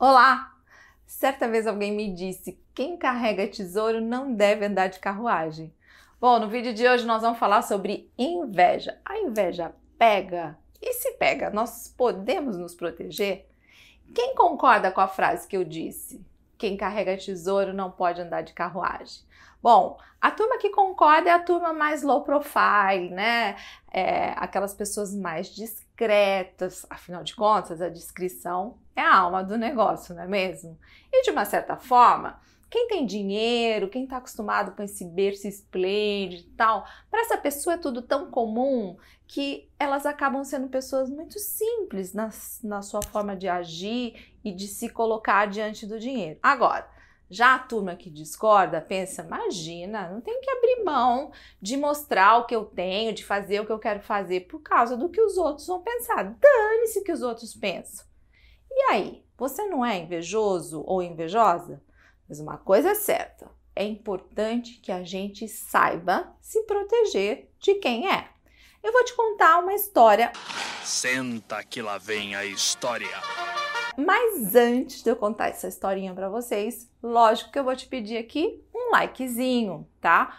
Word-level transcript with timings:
Olá! 0.00 0.56
Certa 1.04 1.46
vez 1.46 1.66
alguém 1.66 1.92
me 1.92 2.14
disse: 2.14 2.58
quem 2.74 2.96
carrega 2.96 3.46
tesouro 3.46 4.00
não 4.00 4.32
deve 4.32 4.64
andar 4.64 4.86
de 4.86 4.98
carruagem. 4.98 5.74
Bom, 6.18 6.38
no 6.38 6.48
vídeo 6.48 6.72
de 6.72 6.88
hoje 6.88 7.04
nós 7.04 7.20
vamos 7.20 7.38
falar 7.38 7.60
sobre 7.60 8.10
inveja. 8.16 8.98
A 9.04 9.18
inveja 9.18 9.74
pega? 9.98 10.56
E 10.80 10.94
se 10.94 11.12
pega, 11.18 11.50
nós 11.50 11.94
podemos 11.98 12.56
nos 12.56 12.74
proteger? 12.74 13.46
Quem 14.14 14.34
concorda 14.34 14.90
com 14.90 15.02
a 15.02 15.06
frase 15.06 15.46
que 15.46 15.54
eu 15.54 15.64
disse? 15.64 16.24
Quem 16.56 16.78
carrega 16.78 17.18
tesouro 17.18 17.74
não 17.74 17.90
pode 17.90 18.22
andar 18.22 18.40
de 18.40 18.54
carruagem. 18.54 19.22
Bom, 19.62 19.98
a 20.18 20.30
turma 20.30 20.56
que 20.56 20.70
concorda 20.70 21.28
é 21.28 21.32
a 21.34 21.38
turma 21.38 21.74
mais 21.74 22.02
low 22.02 22.22
profile, 22.22 23.10
né? 23.10 23.54
É, 23.92 24.30
aquelas 24.36 24.72
pessoas 24.72 25.14
mais 25.14 25.54
discretas, 25.54 25.89
afinal 26.88 27.22
de 27.22 27.34
contas, 27.34 27.80
a 27.80 27.88
discrição 27.88 28.78
é 28.94 29.00
a 29.00 29.16
alma 29.16 29.42
do 29.42 29.56
negócio, 29.56 30.14
não 30.14 30.22
é 30.22 30.26
mesmo? 30.26 30.78
E 31.12 31.22
de 31.22 31.30
uma 31.30 31.44
certa 31.44 31.76
forma, 31.76 32.40
quem 32.70 32.86
tem 32.86 33.04
dinheiro, 33.04 33.88
quem 33.88 34.04
está 34.04 34.18
acostumado 34.18 34.72
com 34.72 34.82
esse 34.82 35.04
berço 35.04 35.48
esplêndido 35.48 36.48
e 36.48 36.52
tal, 36.52 36.86
para 37.10 37.22
essa 37.22 37.36
pessoa 37.36 37.74
é 37.74 37.78
tudo 37.78 38.00
tão 38.00 38.30
comum 38.30 38.96
que 39.26 39.68
elas 39.78 40.06
acabam 40.06 40.44
sendo 40.44 40.68
pessoas 40.68 41.10
muito 41.10 41.38
simples 41.38 42.14
na, 42.14 42.30
na 42.62 42.80
sua 42.80 43.02
forma 43.02 43.36
de 43.36 43.48
agir 43.48 44.34
e 44.44 44.52
de 44.52 44.68
se 44.68 44.88
colocar 44.88 45.46
diante 45.46 45.84
do 45.84 45.98
dinheiro. 45.98 46.38
Agora, 46.42 46.88
já 47.30 47.54
a 47.54 47.58
turma 47.60 47.94
que 47.94 48.10
discorda 48.10 48.80
pensa: 48.80 49.22
imagina, 49.22 50.10
não 50.10 50.20
tem 50.20 50.40
que 50.40 50.50
abrir 50.50 50.82
mão 50.84 51.30
de 51.62 51.76
mostrar 51.76 52.38
o 52.38 52.44
que 52.44 52.54
eu 52.54 52.64
tenho, 52.64 53.12
de 53.12 53.24
fazer 53.24 53.60
o 53.60 53.66
que 53.66 53.72
eu 53.72 53.78
quero 53.78 54.00
fazer 54.00 54.48
por 54.48 54.60
causa 54.60 54.96
do 54.96 55.08
que 55.08 55.20
os 55.20 55.36
outros 55.36 55.66
vão 55.68 55.80
pensar. 55.80 56.24
Dane-se 56.24 57.04
que 57.04 57.12
os 57.12 57.22
outros 57.22 57.54
pensam. 57.54 58.04
E 58.68 58.90
aí, 58.90 59.24
você 59.38 59.64
não 59.66 59.86
é 59.86 59.98
invejoso 59.98 60.82
ou 60.84 61.02
invejosa? 61.02 61.80
Mas 62.28 62.40
uma 62.40 62.58
coisa 62.58 62.90
é 62.90 62.94
certa: 62.94 63.48
é 63.76 63.84
importante 63.84 64.80
que 64.80 64.90
a 64.90 65.04
gente 65.04 65.46
saiba 65.46 66.34
se 66.40 66.62
proteger 66.62 67.48
de 67.60 67.74
quem 67.76 68.12
é. 68.12 68.28
Eu 68.82 68.92
vou 68.92 69.04
te 69.04 69.14
contar 69.14 69.58
uma 69.58 69.74
história. 69.74 70.32
Senta 70.82 71.62
que 71.62 71.82
lá 71.82 71.98
vem 71.98 72.34
a 72.34 72.44
história. 72.44 73.08
Mas 73.96 74.54
antes 74.54 75.02
de 75.02 75.10
eu 75.10 75.16
contar 75.16 75.48
essa 75.48 75.68
historinha 75.68 76.14
para 76.14 76.28
vocês, 76.28 76.90
lógico 77.02 77.50
que 77.50 77.58
eu 77.58 77.64
vou 77.64 77.76
te 77.76 77.86
pedir 77.86 78.16
aqui 78.16 78.62
um 78.74 78.92
likezinho, 78.92 79.86
tá? 80.00 80.38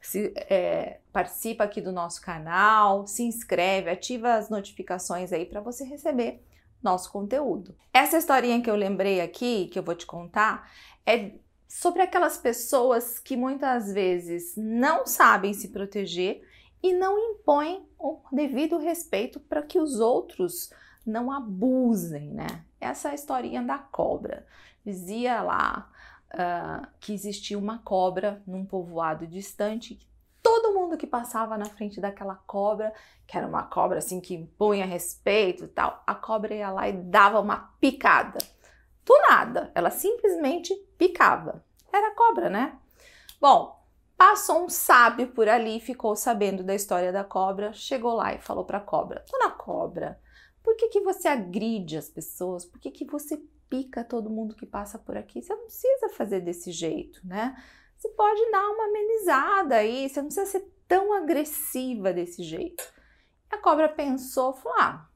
Se, 0.00 0.32
é, 0.36 1.00
participa 1.12 1.64
aqui 1.64 1.80
do 1.80 1.92
nosso 1.92 2.22
canal, 2.22 3.06
se 3.06 3.22
inscreve, 3.22 3.90
ativa 3.90 4.34
as 4.34 4.48
notificações 4.48 5.32
aí 5.32 5.44
para 5.44 5.60
você 5.60 5.84
receber 5.84 6.42
nosso 6.82 7.12
conteúdo. 7.12 7.76
Essa 7.92 8.16
historinha 8.16 8.62
que 8.62 8.70
eu 8.70 8.76
lembrei 8.76 9.20
aqui, 9.20 9.68
que 9.68 9.78
eu 9.78 9.82
vou 9.82 9.94
te 9.94 10.06
contar, 10.06 10.70
é 11.06 11.32
sobre 11.68 12.02
aquelas 12.02 12.36
pessoas 12.36 13.18
que 13.18 13.36
muitas 13.36 13.92
vezes 13.92 14.54
não 14.56 15.06
sabem 15.06 15.52
se 15.52 15.68
proteger 15.68 16.42
e 16.82 16.92
não 16.94 17.18
impõem 17.18 17.86
o 17.98 18.20
devido 18.32 18.78
respeito 18.78 19.38
para 19.38 19.62
que 19.62 19.78
os 19.78 20.00
outros 20.00 20.70
não 21.06 21.30
abusem, 21.30 22.30
né? 22.30 22.64
Essa 22.80 23.08
é 23.08 23.10
a 23.12 23.14
historinha 23.14 23.62
da 23.62 23.78
cobra. 23.78 24.46
Dizia 24.84 25.42
lá 25.42 25.90
uh, 26.32 26.86
que 26.98 27.12
existia 27.12 27.58
uma 27.58 27.78
cobra 27.78 28.42
num 28.46 28.64
povoado 28.64 29.26
distante. 29.26 29.98
Todo 30.42 30.72
mundo 30.72 30.96
que 30.96 31.06
passava 31.06 31.58
na 31.58 31.66
frente 31.66 32.00
daquela 32.00 32.36
cobra, 32.46 32.92
que 33.26 33.36
era 33.36 33.46
uma 33.46 33.64
cobra 33.64 33.98
assim 33.98 34.20
que 34.20 34.34
impunha 34.34 34.86
respeito 34.86 35.64
e 35.64 35.68
tal, 35.68 36.02
a 36.06 36.14
cobra 36.14 36.54
ia 36.54 36.70
lá 36.70 36.88
e 36.88 36.92
dava 36.92 37.40
uma 37.40 37.74
picada. 37.78 38.38
Do 39.04 39.14
nada, 39.28 39.70
ela 39.74 39.90
simplesmente 39.90 40.74
picava. 40.96 41.64
Era 41.92 42.14
cobra, 42.14 42.48
né? 42.48 42.78
Bom, 43.40 43.80
Passou 44.20 44.66
um 44.66 44.68
sábio 44.68 45.28
por 45.28 45.48
ali, 45.48 45.80
ficou 45.80 46.14
sabendo 46.14 46.62
da 46.62 46.74
história 46.74 47.10
da 47.10 47.24
cobra, 47.24 47.72
chegou 47.72 48.16
lá 48.16 48.34
e 48.34 48.38
falou 48.38 48.66
para 48.66 48.76
a 48.76 48.82
cobra: 48.82 49.24
Dona 49.32 49.48
Cobra, 49.48 50.20
por 50.70 50.76
que, 50.76 50.86
que 50.86 51.00
você 51.00 51.26
agride 51.26 51.96
as 51.96 52.08
pessoas? 52.08 52.64
Por 52.64 52.78
que, 52.78 52.92
que 52.92 53.04
você 53.04 53.42
pica 53.68 54.04
todo 54.04 54.30
mundo 54.30 54.54
que 54.54 54.64
passa 54.64 55.00
por 55.00 55.16
aqui? 55.16 55.42
Você 55.42 55.52
não 55.52 55.64
precisa 55.64 56.08
fazer 56.10 56.40
desse 56.40 56.70
jeito, 56.70 57.20
né? 57.24 57.60
Você 57.96 58.08
pode 58.10 58.40
dar 58.52 58.70
uma 58.70 58.84
amenizada 58.84 59.74
aí, 59.74 60.08
você 60.08 60.20
não 60.20 60.28
precisa 60.28 60.46
ser 60.46 60.72
tão 60.86 61.12
agressiva 61.12 62.12
desse 62.12 62.44
jeito. 62.44 62.84
A 63.50 63.58
cobra 63.58 63.88
pensou, 63.88 64.52
falou: 64.52 64.78
ah, 64.78 65.08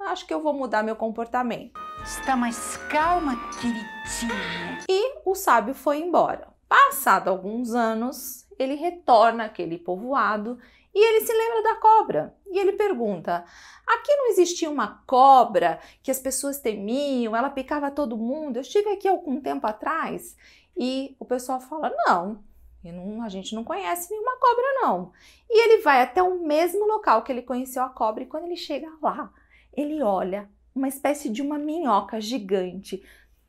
acho 0.00 0.26
que 0.26 0.34
eu 0.34 0.42
vou 0.42 0.52
mudar 0.52 0.82
meu 0.82 0.96
comportamento. 0.96 1.80
Está 2.04 2.36
mais 2.36 2.76
calma, 2.90 3.36
queridinha. 3.58 4.84
E 4.86 5.22
o 5.24 5.34
sábio 5.34 5.72
foi 5.72 6.00
embora. 6.00 6.46
Passado 6.68 7.28
alguns 7.28 7.72
anos, 7.72 8.46
ele 8.58 8.74
retorna 8.74 9.44
àquele 9.46 9.78
povoado 9.78 10.58
e 10.94 10.98
ele 10.98 11.24
se 11.24 11.32
lembra 11.32 11.62
da 11.62 11.76
cobra 11.76 12.34
e 12.46 12.58
ele 12.58 12.72
pergunta: 12.72 13.44
aqui 13.86 14.14
não 14.16 14.28
existia 14.30 14.68
uma 14.68 15.02
cobra 15.06 15.80
que 16.02 16.10
as 16.10 16.18
pessoas 16.18 16.58
temiam, 16.58 17.36
ela 17.36 17.50
picava 17.50 17.90
todo 17.90 18.16
mundo? 18.16 18.56
Eu 18.56 18.62
estive 18.62 18.90
aqui 18.90 19.08
algum 19.08 19.40
tempo 19.40 19.66
atrás 19.66 20.36
e 20.76 21.14
o 21.18 21.24
pessoal 21.24 21.60
fala: 21.60 21.92
não, 22.06 22.42
não, 22.82 23.22
a 23.22 23.28
gente 23.28 23.54
não 23.54 23.62
conhece 23.62 24.10
nenhuma 24.10 24.36
cobra, 24.38 24.64
não. 24.82 25.12
E 25.48 25.64
ele 25.64 25.82
vai 25.82 26.02
até 26.02 26.22
o 26.22 26.40
mesmo 26.40 26.86
local 26.86 27.22
que 27.22 27.30
ele 27.30 27.42
conheceu 27.42 27.82
a 27.82 27.88
cobra 27.88 28.22
e 28.22 28.26
quando 28.26 28.44
ele 28.44 28.56
chega 28.56 28.90
lá, 29.02 29.32
ele 29.72 30.02
olha 30.02 30.48
uma 30.74 30.88
espécie 30.88 31.28
de 31.28 31.42
uma 31.42 31.58
minhoca 31.58 32.20
gigante, 32.20 33.04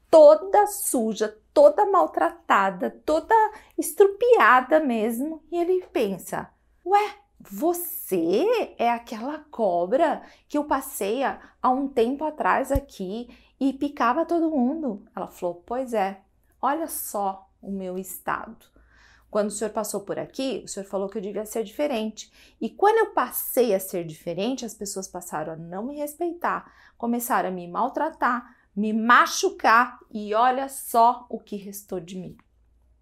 toda 0.09 0.68
suja, 0.68 1.40
toda 1.53 1.85
maltratada, 1.85 2.90
toda 3.06 3.35
estrupiada 3.78 4.80
mesmo, 4.80 5.41
e 5.51 5.57
ele 5.57 5.85
pensa: 5.91 6.51
ué, 6.85 7.16
você 7.50 8.75
é 8.78 8.90
aquela 8.90 9.40
cobra 9.40 10.22
que 10.47 10.57
eu 10.57 10.66
passei 10.66 11.24
há 11.24 11.69
um 11.69 11.88
tempo 11.88 12.24
atrás 12.24 12.72
aqui 12.72 13.29
e 13.59 13.74
picava 13.74 14.25
todo 14.25 14.52
mundo. 14.52 15.06
Ela 15.16 15.28
falou: 15.28 15.63
Pois 15.66 15.94
é, 15.94 16.22
olha 16.62 16.88
só 16.88 17.50
o 17.62 17.72
meu 17.72 17.97
estado. 17.97 18.66
Quando 19.30 19.47
o 19.47 19.51
senhor 19.51 19.72
passou 19.72 20.01
por 20.01 20.19
aqui, 20.19 20.62
o 20.66 20.68
senhor 20.68 20.85
falou 20.85 21.07
que 21.07 21.18
eu 21.18 21.22
devia 21.22 21.46
ser 21.46 21.63
diferente. 21.63 22.30
E 22.59 22.69
quando 22.69 22.97
eu 22.97 23.13
passei 23.13 23.74
a 23.74 23.80
ser 23.80 24.03
diferente, 24.06 24.66
as 24.66 24.74
pessoas 24.74 25.07
passaram 25.07 25.53
a 25.53 25.56
não 25.56 25.85
me 25.85 25.96
respeitar, 25.96 26.69
começaram 26.97 27.47
a 27.47 27.51
me 27.51 27.66
maltratar, 27.66 28.57
me 28.75 28.91
machucar 28.91 30.00
e 30.12 30.34
olha 30.34 30.68
só 30.68 31.25
o 31.30 31.40
que 31.40 31.56
restou 31.56 32.00
de 32.00 32.18
mim. 32.18 32.38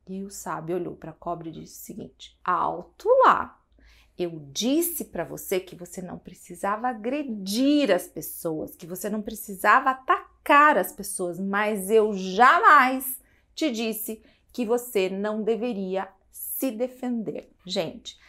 E 0.07 0.23
o 0.23 0.29
sábio 0.29 0.75
olhou 0.75 0.95
para 0.95 1.11
a 1.11 1.15
cobra 1.15 1.49
e 1.49 1.51
disse 1.51 1.81
o 1.81 1.85
seguinte: 1.85 2.39
Alto 2.43 3.07
lá, 3.25 3.58
eu 4.19 4.37
disse 4.51 5.05
para 5.05 5.23
você 5.23 5.59
que 5.59 5.75
você 5.75 6.01
não 6.01 6.17
precisava 6.17 6.89
agredir 6.89 7.89
as 7.89 8.05
pessoas, 8.05 8.75
que 8.75 8.85
você 8.85 9.09
não 9.09 9.21
precisava 9.21 9.91
atacar 9.91 10.77
as 10.77 10.91
pessoas, 10.91 11.39
mas 11.39 11.89
eu 11.89 12.13
jamais 12.13 13.19
te 13.55 13.71
disse 13.71 14.21
que 14.51 14.65
você 14.65 15.09
não 15.09 15.41
deveria 15.41 16.07
se 16.31 16.69
defender. 16.69 17.49
Gente, 17.65 18.19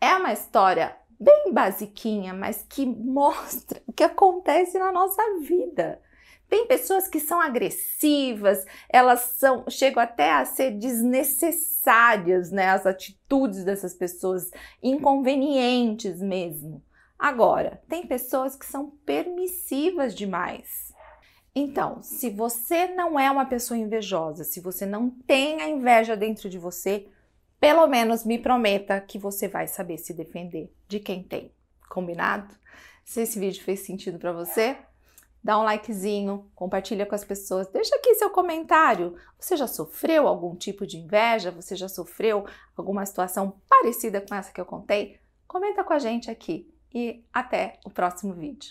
é 0.00 0.14
uma 0.14 0.32
história 0.32 0.96
bem 1.18 1.52
basiquinha, 1.52 2.32
mas 2.32 2.64
que 2.68 2.86
mostra 2.86 3.82
o 3.86 3.92
que 3.92 4.04
acontece 4.04 4.78
na 4.78 4.92
nossa 4.92 5.22
vida. 5.40 6.00
Tem 6.50 6.66
pessoas 6.66 7.06
que 7.06 7.20
são 7.20 7.40
agressivas, 7.40 8.66
elas 8.88 9.20
são, 9.20 9.64
chegam 9.70 10.02
até 10.02 10.32
a 10.32 10.44
ser 10.44 10.72
desnecessárias, 10.72 12.50
né? 12.50 12.70
As 12.70 12.84
atitudes 12.84 13.62
dessas 13.62 13.94
pessoas, 13.94 14.50
inconvenientes 14.82 16.20
mesmo. 16.20 16.82
Agora, 17.16 17.80
tem 17.88 18.04
pessoas 18.04 18.56
que 18.56 18.66
são 18.66 18.90
permissivas 19.06 20.12
demais. 20.12 20.92
Então, 21.54 22.02
se 22.02 22.28
você 22.30 22.88
não 22.88 23.18
é 23.18 23.30
uma 23.30 23.46
pessoa 23.46 23.78
invejosa, 23.78 24.42
se 24.42 24.58
você 24.58 24.84
não 24.84 25.08
tem 25.08 25.62
a 25.62 25.68
inveja 25.68 26.16
dentro 26.16 26.50
de 26.50 26.58
você, 26.58 27.06
pelo 27.60 27.86
menos 27.86 28.24
me 28.24 28.38
prometa 28.38 29.00
que 29.00 29.18
você 29.18 29.46
vai 29.46 29.68
saber 29.68 29.98
se 29.98 30.12
defender 30.12 30.74
de 30.88 30.98
quem 30.98 31.22
tem. 31.22 31.52
Combinado? 31.88 32.52
Se 33.04 33.20
esse 33.20 33.38
vídeo 33.38 33.62
fez 33.62 33.80
sentido 33.80 34.18
para 34.18 34.32
você, 34.32 34.76
dá 35.42 35.58
um 35.58 35.62
likezinho, 35.62 36.50
compartilha 36.54 37.06
com 37.06 37.14
as 37.14 37.24
pessoas, 37.24 37.66
deixa 37.68 37.94
aqui 37.96 38.14
seu 38.14 38.30
comentário. 38.30 39.16
Você 39.38 39.56
já 39.56 39.66
sofreu 39.66 40.28
algum 40.28 40.54
tipo 40.54 40.86
de 40.86 40.98
inveja? 40.98 41.50
Você 41.50 41.74
já 41.74 41.88
sofreu 41.88 42.44
alguma 42.76 43.04
situação 43.06 43.54
parecida 43.68 44.20
com 44.20 44.34
essa 44.34 44.52
que 44.52 44.60
eu 44.60 44.66
contei? 44.66 45.18
Comenta 45.48 45.82
com 45.82 45.92
a 45.92 45.98
gente 45.98 46.30
aqui 46.30 46.72
e 46.94 47.24
até 47.32 47.78
o 47.84 47.90
próximo 47.90 48.34
vídeo. 48.34 48.68